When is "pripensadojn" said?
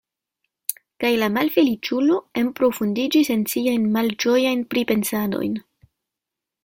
4.73-5.55